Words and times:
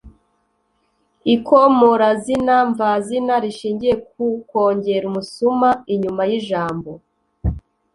Ikomorazina 1.33 2.55
mvazina 2.69 3.33
rishingiye 3.43 3.95
ku 4.09 4.25
kongera 4.49 5.03
umusuma 5.11 5.69
inyuma 5.93 6.21
y’ijambo 6.29 6.91